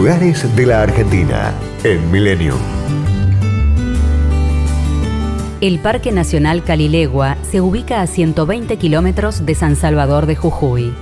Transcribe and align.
Lugares 0.00 0.56
de 0.56 0.64
la 0.64 0.80
Argentina 0.80 1.52
en 1.84 2.10
Milenio. 2.10 2.54
El 5.60 5.78
Parque 5.78 6.10
Nacional 6.10 6.64
Calilegua 6.64 7.36
se 7.42 7.60
ubica 7.60 8.00
a 8.00 8.06
120 8.06 8.78
kilómetros 8.78 9.44
de 9.44 9.54
San 9.54 9.76
Salvador 9.76 10.24
de 10.24 10.36
Jujuy. 10.36 10.94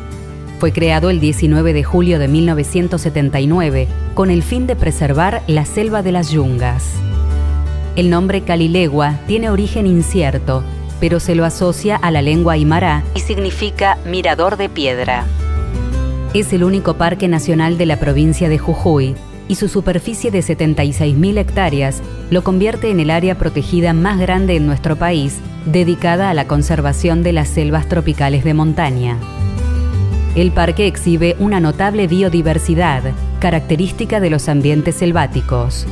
Fue 0.59 0.73
creado 0.73 1.11
el 1.11 1.21
19 1.21 1.75
de 1.75 1.85
julio 1.85 2.19
de 2.19 2.27
1979 2.27 3.87
con 4.15 4.33
el 4.33 4.43
fin 4.43 4.67
de 4.67 4.75
preservar 4.75 5.45
la 5.47 5.65
selva 5.65 6.03
de 6.03 6.11
las 6.11 6.31
yungas. 6.31 6.83
El 7.95 8.11
nombre 8.11 8.41
Calilegua 8.41 9.21
tiene 9.29 9.49
origen 9.49 9.87
incierto, 9.87 10.65
pero 10.99 11.21
se 11.21 11.37
lo 11.37 11.45
asocia 11.45 11.95
a 11.95 12.11
la 12.11 12.21
lengua 12.21 12.55
aymara 12.55 13.05
y 13.15 13.21
significa 13.21 13.97
mirador 14.05 14.57
de 14.57 14.69
piedra. 14.69 15.25
Es 16.35 16.53
el 16.53 16.63
único 16.63 16.95
parque 16.95 17.27
nacional 17.27 17.79
de 17.79 17.87
la 17.87 17.99
provincia 17.99 18.51
de 18.51 18.59
Jujuy 18.59 19.15
y 19.49 19.55
su 19.55 19.67
superficie 19.69 20.31
de 20.31 20.41
76.000 20.41 21.39
hectáreas 21.39 22.03
lo 22.31 22.45
convierte 22.45 22.91
en 22.91 23.01
el 23.01 23.09
área 23.09 23.39
protegida 23.39 23.95
más 23.95 24.19
grande 24.19 24.55
en 24.55 24.67
nuestro 24.67 24.97
país, 24.97 25.39
dedicada 25.65 26.29
a 26.29 26.35
la 26.35 26.47
conservación 26.47 27.23
de 27.23 27.33
las 27.33 27.49
selvas 27.49 27.89
tropicales 27.89 28.45
de 28.45 28.53
montaña. 28.53 29.17
El 30.37 30.53
parque 30.53 30.87
exhibe 30.87 31.35
una 31.39 31.61
notable 31.61 32.07
biodiversidad, 32.07 33.05
característica 33.41 34.21
de 34.21 34.29
los 34.29 34.51
ambientes 34.51 34.97
selváticos. 34.97 35.87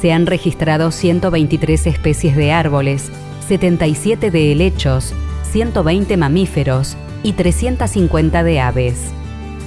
Se 0.00 0.12
han 0.12 0.26
registrado 0.26 0.90
123 0.90 1.86
especies 1.86 2.36
de 2.36 2.50
árboles, 2.50 3.12
77 3.46 4.32
de 4.32 4.52
helechos, 4.52 5.14
120 5.52 6.16
mamíferos 6.16 6.96
y 7.22 7.32
350 7.32 8.42
de 8.42 8.60
aves. 8.60 9.12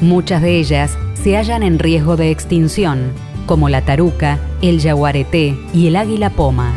Muchas 0.02 0.42
de 0.42 0.58
ellas 0.58 0.98
se 1.14 1.38
hallan 1.38 1.62
en 1.62 1.78
riesgo 1.78 2.18
de 2.18 2.32
extinción, 2.32 3.12
como 3.46 3.70
la 3.70 3.84
taruca, 3.84 4.40
el 4.64 4.80
yaguareté 4.80 5.56
y 5.76 5.86
el 5.86 5.96
águila 5.96 6.32
poma. 6.32 6.74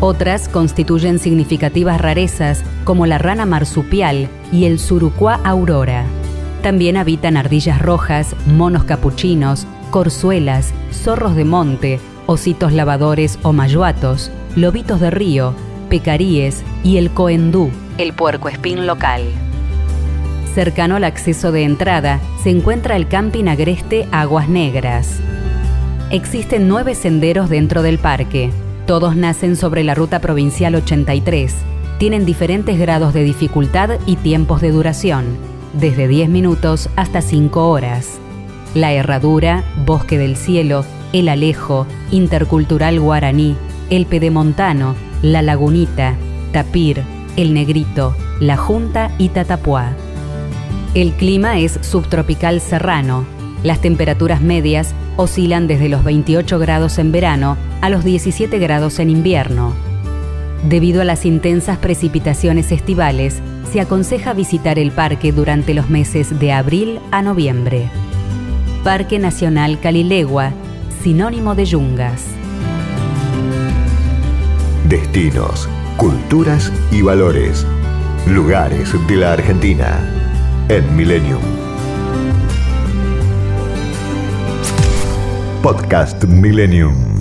Otras 0.00 0.48
constituyen 0.48 1.20
significativas 1.20 2.00
rarezas 2.00 2.64
como 2.82 3.06
la 3.06 3.18
rana 3.18 3.46
marsupial 3.46 4.28
y 4.52 4.64
el 4.64 4.80
surucuá 4.80 5.40
aurora. 5.44 6.06
También 6.62 6.96
habitan 6.96 7.36
ardillas 7.36 7.80
rojas, 7.80 8.34
monos 8.46 8.82
capuchinos, 8.82 9.64
corzuelas, 9.90 10.74
zorros 10.92 11.36
de 11.36 11.44
monte, 11.44 12.00
ositos 12.26 12.72
lavadores 12.72 13.38
o 13.42 13.52
mayuatos, 13.52 14.32
lobitos 14.56 15.00
de 15.00 15.12
río, 15.12 15.54
pecaríes 15.88 16.64
y 16.82 16.96
el 16.96 17.12
coendú, 17.12 17.70
el 17.96 18.12
puercoespín 18.12 18.86
local. 18.86 19.22
Cercano 20.56 20.96
al 20.96 21.04
acceso 21.04 21.52
de 21.52 21.64
entrada 21.64 22.18
se 22.42 22.48
encuentra 22.48 22.96
el 22.96 23.08
camping 23.08 23.44
agreste 23.44 24.08
Aguas 24.10 24.48
Negras. 24.48 25.20
Existen 26.10 26.66
nueve 26.66 26.94
senderos 26.94 27.50
dentro 27.50 27.82
del 27.82 27.98
parque. 27.98 28.50
Todos 28.86 29.16
nacen 29.16 29.56
sobre 29.56 29.84
la 29.84 29.94
ruta 29.94 30.20
provincial 30.20 30.74
83. 30.74 31.54
Tienen 31.98 32.24
diferentes 32.24 32.78
grados 32.78 33.12
de 33.12 33.22
dificultad 33.22 33.98
y 34.06 34.16
tiempos 34.16 34.62
de 34.62 34.70
duración, 34.70 35.26
desde 35.74 36.08
10 36.08 36.30
minutos 36.30 36.88
hasta 36.96 37.20
5 37.20 37.68
horas. 37.68 38.12
La 38.74 38.94
Herradura, 38.94 39.62
Bosque 39.84 40.16
del 40.16 40.36
Cielo, 40.36 40.86
El 41.12 41.28
Alejo, 41.28 41.86
Intercultural 42.10 42.98
Guaraní, 42.98 43.56
El 43.90 44.06
Pedemontano, 44.06 44.94
La 45.20 45.42
Lagunita, 45.42 46.14
Tapir, 46.52 47.02
El 47.36 47.52
Negrito, 47.52 48.16
La 48.40 48.56
Junta 48.56 49.10
y 49.18 49.28
Tatapuá. 49.28 49.92
El 50.96 51.12
clima 51.12 51.58
es 51.58 51.78
subtropical 51.82 52.58
serrano. 52.62 53.26
Las 53.62 53.82
temperaturas 53.82 54.40
medias 54.40 54.94
oscilan 55.16 55.66
desde 55.66 55.90
los 55.90 56.02
28 56.02 56.58
grados 56.58 56.96
en 56.96 57.12
verano 57.12 57.58
a 57.82 57.90
los 57.90 58.02
17 58.02 58.58
grados 58.58 58.98
en 58.98 59.10
invierno. 59.10 59.74
Debido 60.66 61.02
a 61.02 61.04
las 61.04 61.26
intensas 61.26 61.76
precipitaciones 61.76 62.72
estivales, 62.72 63.42
se 63.70 63.82
aconseja 63.82 64.32
visitar 64.32 64.78
el 64.78 64.90
parque 64.90 65.32
durante 65.32 65.74
los 65.74 65.90
meses 65.90 66.40
de 66.40 66.52
abril 66.52 66.98
a 67.10 67.20
noviembre. 67.20 67.90
Parque 68.82 69.18
Nacional 69.18 69.78
Calilegua, 69.78 70.52
sinónimo 71.02 71.54
de 71.54 71.66
yungas. 71.66 72.24
Destinos, 74.88 75.68
culturas 75.98 76.72
y 76.90 77.02
valores. 77.02 77.66
Lugares 78.26 78.94
de 79.06 79.16
la 79.16 79.34
Argentina 79.34 80.25
en 80.68 80.96
Millennium. 80.96 81.42
Podcast 85.62 86.24
Millennium. 86.26 87.15